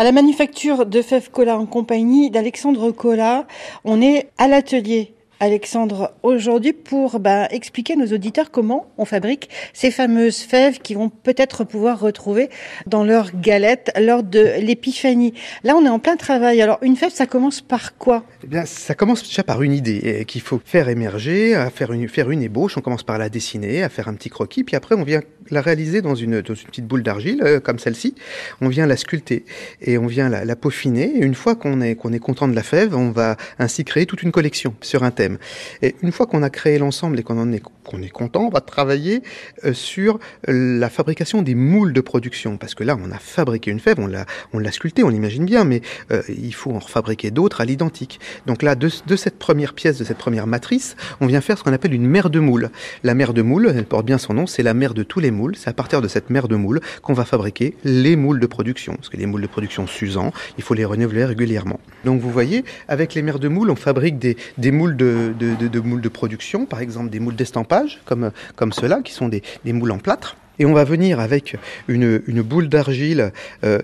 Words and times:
À 0.00 0.02
la 0.02 0.12
manufacture 0.12 0.86
de 0.86 1.02
Fèves 1.02 1.30
Cola 1.30 1.58
en 1.58 1.66
compagnie 1.66 2.30
d'Alexandre 2.30 2.90
Cola, 2.90 3.46
on 3.84 4.00
est 4.00 4.30
à 4.38 4.48
l'atelier 4.48 5.12
Alexandre, 5.40 6.12
aujourd'hui 6.22 6.74
pour 6.74 7.18
bah, 7.18 7.48
expliquer 7.50 7.94
à 7.94 7.96
nos 7.96 8.06
auditeurs 8.06 8.50
comment 8.50 8.86
on 8.98 9.06
fabrique 9.06 9.48
ces 9.72 9.90
fameuses 9.90 10.38
fèves 10.38 10.80
qui 10.80 10.94
vont 10.94 11.08
peut-être 11.08 11.64
pouvoir 11.64 11.98
retrouver 11.98 12.50
dans 12.86 13.04
leur 13.04 13.30
galette 13.34 13.90
lors 13.98 14.22
de 14.22 14.52
l'épiphanie. 14.60 15.32
Là, 15.64 15.76
on 15.76 15.84
est 15.84 15.88
en 15.90 15.98
plein 15.98 16.16
travail. 16.16 16.60
Alors, 16.60 16.78
une 16.82 16.94
fève, 16.96 17.10
ça 17.10 17.26
commence 17.26 17.62
par 17.62 17.96
quoi? 17.96 18.24
Eh 18.44 18.46
bien, 18.46 18.66
ça 18.66 18.94
commence 18.94 19.22
déjà 19.22 19.42
par 19.42 19.62
une 19.62 19.72
idée 19.72 20.00
eh, 20.02 20.24
qu'il 20.26 20.42
faut 20.42 20.60
faire 20.62 20.90
émerger, 20.90 21.68
faire 21.74 22.30
une 22.30 22.42
ébauche. 22.42 22.76
On 22.76 22.82
commence 22.82 23.02
par 23.02 23.16
la 23.16 23.30
dessiner, 23.30 23.82
à 23.82 23.88
faire 23.88 24.08
un 24.08 24.14
petit 24.14 24.28
croquis, 24.28 24.62
puis 24.62 24.76
après, 24.76 24.94
on 24.94 25.04
vient 25.04 25.22
la 25.50 25.60
réaliser 25.60 26.02
dans 26.02 26.14
une, 26.14 26.42
petite 26.42 26.86
boule 26.86 27.02
d'argile, 27.02 27.42
euh, 27.42 27.60
comme 27.60 27.78
celle-ci. 27.78 28.14
On 28.60 28.68
vient 28.68 28.86
la 28.86 28.96
sculpter 28.96 29.44
et 29.80 29.98
on 29.98 30.06
vient 30.06 30.28
la, 30.28 30.56
peaufiner. 30.56 31.12
Et 31.16 31.24
une 31.24 31.34
fois 31.34 31.54
qu'on 31.54 31.80
est, 31.80 31.94
content 31.94 32.48
de 32.48 32.54
la 32.54 32.62
fève, 32.62 32.94
on 32.94 33.10
va 33.10 33.36
ainsi 33.58 33.84
créer 33.84 34.06
toute 34.06 34.22
une 34.22 34.32
collection 34.32 34.74
sur 34.80 35.04
un 35.04 35.10
thème. 35.10 35.38
Et 35.82 35.94
une 36.02 36.12
fois 36.12 36.26
qu'on 36.26 36.42
a 36.42 36.50
créé 36.50 36.78
l'ensemble 36.78 37.18
et 37.18 37.22
qu'on 37.22 37.52
est, 37.52 37.62
qu'on 37.90 38.02
est 38.02 38.10
content, 38.10 38.42
on 38.42 38.50
va 38.50 38.60
travailler 38.60 39.22
euh, 39.64 39.72
sur 39.72 40.18
la 40.46 40.88
fabrication 40.88 41.42
des 41.42 41.54
moules 41.54 41.92
de 41.92 42.00
production. 42.00 42.56
Parce 42.56 42.74
que 42.74 42.84
là, 42.84 42.96
on 43.02 43.10
a 43.10 43.18
fabriqué 43.18 43.70
une 43.70 43.80
fève, 43.80 43.98
on 43.98 44.06
l'a, 44.06 44.72
sculptée, 44.72 45.02
on 45.02 45.08
l'imagine 45.08 45.44
bien, 45.44 45.64
mais 45.64 45.82
euh, 46.12 46.22
il 46.28 46.54
faut 46.54 46.72
en 46.72 46.78
refabriquer 46.78 47.30
d'autres 47.30 47.60
à 47.60 47.64
l'identique. 47.64 48.20
Donc 48.46 48.62
là, 48.62 48.74
de, 48.74 48.88
cette 48.88 49.38
première 49.38 49.74
pièce, 49.74 49.98
de 49.98 50.04
cette 50.04 50.18
première 50.18 50.46
matrice, 50.46 50.96
on 51.20 51.26
vient 51.26 51.40
faire 51.40 51.58
ce 51.58 51.64
qu'on 51.64 51.72
appelle 51.72 51.94
une 51.94 52.06
mère 52.06 52.30
de 52.30 52.38
moule. 52.38 52.70
La 53.02 53.14
mère 53.14 53.34
de 53.34 53.42
moule, 53.42 53.72
elle 53.74 53.84
porte 53.84 54.06
bien 54.06 54.18
son 54.18 54.34
nom, 54.34 54.46
c'est 54.46 54.62
la 54.62 54.74
mère 54.74 54.94
de 54.94 55.02
tous 55.02 55.20
les 55.20 55.30
moules. 55.30 55.56
C'est 55.56 55.68
à 55.68 55.72
partir 55.72 56.00
de 56.00 56.08
cette 56.08 56.30
mère 56.30 56.46
de 56.46 56.56
moule 56.56 56.80
qu'on 57.02 57.14
va 57.14 57.24
fabriquer 57.24 57.74
les 57.84 58.14
moules 58.14 58.40
de 58.40 58.46
production. 58.46 58.94
Parce 58.94 59.08
que 59.08 59.16
les 59.16 59.26
moules 59.26 59.42
de 59.42 59.46
production 59.46 59.86
s'usant, 59.86 60.32
il 60.58 60.62
faut 60.62 60.74
les 60.74 60.84
renouveler 60.84 61.24
régulièrement. 61.24 61.80
Donc 62.04 62.20
vous 62.20 62.30
voyez, 62.30 62.64
avec 62.88 63.14
les 63.14 63.22
mères 63.22 63.38
de 63.38 63.48
moule, 63.48 63.70
on 63.70 63.76
fabrique 63.76 64.18
des, 64.18 64.36
moules 64.70 64.96
de, 64.96 65.34
de, 65.38 65.80
moules 65.80 66.00
de 66.00 66.08
production, 66.08 66.66
par 66.66 66.80
exemple 66.80 67.10
des 67.10 67.20
moules 67.20 67.36
d'estampage, 67.36 67.79
comme, 68.04 68.30
comme 68.56 68.72
ceux-là, 68.72 69.00
qui 69.02 69.12
sont 69.12 69.28
des, 69.28 69.42
des 69.64 69.72
moules 69.72 69.92
en 69.92 69.98
plâtre. 69.98 70.36
Et 70.60 70.66
on 70.66 70.74
va 70.74 70.84
venir 70.84 71.20
avec 71.20 71.56
une, 71.88 72.42
boule 72.42 72.68
d'argile 72.68 73.32
euh, 73.64 73.78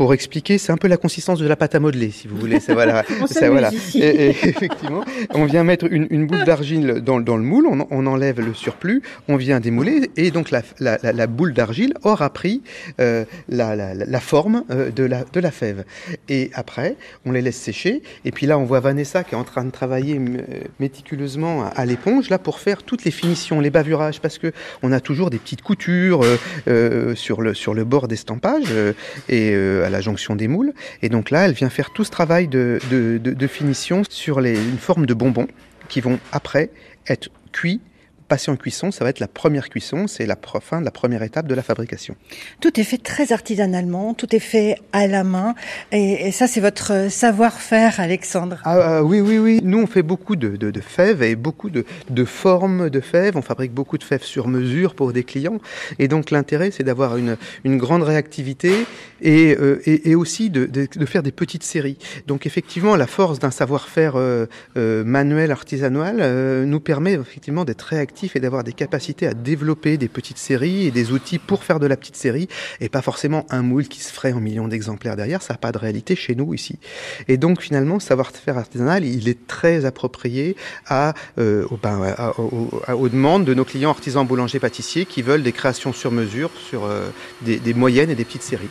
pour 0.00 0.14
expliquer, 0.14 0.56
c'est 0.56 0.72
un 0.72 0.78
peu 0.78 0.88
la 0.88 0.96
consistance 0.96 1.40
de 1.40 1.46
la 1.46 1.56
pâte 1.56 1.74
à 1.74 1.78
modeler, 1.78 2.10
si 2.10 2.26
vous 2.26 2.38
voulez. 2.38 2.58
C'est 2.58 2.72
voilà, 2.72 3.04
ça, 3.26 3.50
voilà. 3.50 3.70
Et, 3.94 3.98
et, 3.98 4.28
effectivement, 4.48 5.04
on 5.34 5.44
vient 5.44 5.62
mettre 5.62 5.92
une, 5.92 6.06
une 6.08 6.26
boule 6.26 6.44
d'argile 6.44 7.02
dans, 7.04 7.20
dans, 7.20 7.36
le 7.36 7.42
moule, 7.42 7.66
on, 7.66 7.86
on, 7.90 8.06
enlève 8.06 8.40
le 8.40 8.54
surplus, 8.54 9.02
on 9.28 9.36
vient 9.36 9.60
démouler, 9.60 10.10
et 10.16 10.30
donc 10.30 10.50
la, 10.52 10.62
la, 10.78 10.98
la, 11.02 11.12
la 11.12 11.26
boule 11.26 11.52
d'argile 11.52 11.92
aura 12.02 12.30
pris 12.32 12.62
euh, 12.98 13.26
la, 13.50 14.20
forme 14.20 14.64
euh, 14.70 14.90
de, 14.90 15.04
la, 15.04 15.24
de 15.30 15.38
la 15.38 15.50
fève. 15.50 15.84
Et 16.30 16.50
après, 16.54 16.96
on 17.26 17.32
les 17.32 17.42
laisse 17.42 17.58
sécher, 17.58 18.00
et 18.24 18.32
puis 18.32 18.46
là, 18.46 18.56
on 18.56 18.64
voit 18.64 18.80
Vanessa 18.80 19.22
qui 19.22 19.34
est 19.34 19.38
en 19.38 19.44
train 19.44 19.66
de 19.66 19.70
travailler 19.70 20.18
méticuleusement 20.78 21.64
à, 21.64 21.66
à 21.66 21.84
l'éponge, 21.84 22.30
là, 22.30 22.38
pour 22.38 22.58
faire 22.58 22.84
toutes 22.84 23.04
les 23.04 23.10
finitions, 23.10 23.60
les 23.60 23.68
bavurages, 23.68 24.22
parce 24.22 24.38
que 24.38 24.50
on 24.82 24.92
a 24.92 25.00
toujours 25.00 25.28
des 25.28 25.38
petites 25.38 25.60
coutures 25.60 26.22
euh, 26.24 26.38
euh 26.68 27.14
sur, 27.14 27.42
le, 27.42 27.52
sur 27.52 27.74
le 27.74 27.84
bord 27.84 28.08
d'estampage, 28.08 28.64
euh, 28.70 28.94
et 29.28 29.89
la 29.90 30.00
jonction 30.00 30.36
des 30.36 30.48
moules. 30.48 30.72
Et 31.02 31.08
donc 31.08 31.30
là, 31.30 31.46
elle 31.46 31.52
vient 31.52 31.70
faire 31.70 31.90
tout 31.90 32.04
ce 32.04 32.10
travail 32.10 32.48
de 32.48 33.46
finition 33.48 34.02
sur 34.08 34.40
les, 34.40 34.54
une 34.54 34.78
forme 34.78 35.06
de 35.06 35.14
bonbons 35.14 35.48
qui 35.88 36.00
vont 36.00 36.18
après 36.32 36.70
être 37.08 37.30
cuits 37.52 37.80
passer 38.30 38.50
en 38.50 38.56
cuisson, 38.56 38.92
ça 38.92 39.02
va 39.04 39.10
être 39.10 39.18
la 39.18 39.26
première 39.26 39.68
cuisson, 39.68 40.06
c'est 40.06 40.24
la 40.24 40.38
fin 40.62 40.80
de 40.80 40.84
la 40.84 40.92
première 41.00 41.22
étape 41.24 41.46
de 41.48 41.54
la 41.60 41.64
fabrication. 41.70 42.14
Tout 42.60 42.78
est 42.80 42.84
fait 42.84 43.02
très 43.12 43.32
artisanalement, 43.32 44.14
tout 44.14 44.34
est 44.34 44.46
fait 44.54 44.76
à 44.92 45.08
la 45.08 45.24
main, 45.24 45.54
et, 45.90 46.28
et 46.28 46.32
ça 46.32 46.46
c'est 46.46 46.60
votre 46.60 47.10
savoir-faire, 47.10 47.98
Alexandre. 47.98 48.58
Ah, 48.64 48.78
ah, 48.82 49.02
oui, 49.02 49.20
oui, 49.20 49.38
oui. 49.38 49.60
Nous 49.64 49.80
on 49.82 49.88
fait 49.96 50.06
beaucoup 50.12 50.36
de, 50.36 50.50
de, 50.56 50.70
de 50.70 50.80
fèves 50.80 51.22
et 51.24 51.34
beaucoup 51.34 51.70
de, 51.70 51.84
de, 52.08 52.24
formes 52.24 52.88
de 52.88 53.00
fèves. 53.00 53.36
On 53.36 53.42
fabrique 53.42 53.74
beaucoup 53.80 53.98
de 53.98 54.04
fèves 54.04 54.22
sur 54.22 54.46
mesure 54.46 54.94
pour 54.94 55.12
des 55.12 55.24
clients, 55.24 55.58
et 55.98 56.06
donc 56.06 56.30
l'intérêt 56.30 56.70
c'est 56.70 56.84
d'avoir 56.84 57.16
une, 57.16 57.36
une 57.64 57.78
grande 57.78 58.04
réactivité 58.04 58.72
et, 59.20 59.56
euh, 59.58 59.82
et, 59.90 60.10
et 60.10 60.14
aussi 60.14 60.50
de, 60.50 60.70
faire 61.06 61.24
des 61.24 61.32
petites 61.32 61.64
séries. 61.64 61.98
Donc 62.28 62.46
effectivement, 62.46 62.94
la 62.94 63.08
force 63.08 63.40
d'un 63.40 63.50
savoir-faire 63.50 64.14
euh, 64.14 64.46
euh, 64.76 65.02
manuel, 65.02 65.50
artisanal, 65.50 66.18
euh, 66.20 66.64
nous 66.64 66.78
permet 66.78 67.14
effectivement 67.14 67.64
d'être 67.64 67.82
réactif 67.82 68.19
et 68.34 68.40
d'avoir 68.40 68.64
des 68.64 68.72
capacités 68.72 69.26
à 69.26 69.34
développer 69.34 69.96
des 69.96 70.08
petites 70.08 70.38
séries 70.38 70.86
et 70.86 70.90
des 70.90 71.12
outils 71.12 71.38
pour 71.38 71.64
faire 71.64 71.80
de 71.80 71.86
la 71.86 71.96
petite 71.96 72.16
série 72.16 72.48
et 72.80 72.88
pas 72.88 73.02
forcément 73.02 73.46
un 73.50 73.62
moule 73.62 73.88
qui 73.88 74.00
se 74.00 74.12
ferait 74.12 74.32
en 74.32 74.40
millions 74.40 74.68
d'exemplaires 74.68 75.16
derrière. 75.16 75.42
Ça 75.42 75.54
n'a 75.54 75.58
pas 75.58 75.72
de 75.72 75.78
réalité 75.78 76.16
chez 76.16 76.34
nous 76.34 76.54
ici. 76.54 76.78
Et 77.28 77.36
donc 77.36 77.62
finalement, 77.62 78.00
savoir-faire 78.00 78.58
artisanal, 78.58 79.04
il 79.04 79.28
est 79.28 79.46
très 79.46 79.84
approprié 79.84 80.56
euh, 80.90 81.64
aux, 81.70 81.76
ben, 81.76 82.14
à, 82.16 82.38
aux, 82.38 83.08
demandes 83.08 83.44
de 83.44 83.54
nos 83.54 83.64
clients 83.64 83.90
artisans 83.90 84.26
boulangers 84.26 84.60
pâtissiers 84.60 85.06
qui 85.06 85.22
veulent 85.22 85.42
des 85.42 85.52
créations 85.52 85.92
sur 85.92 86.10
mesure 86.10 86.50
sur 86.68 86.84
euh, 86.84 87.08
des 87.42 87.74
moyennes 87.74 88.10
et 88.10 88.14
des 88.14 88.24
petites 88.24 88.42
séries. 88.42 88.68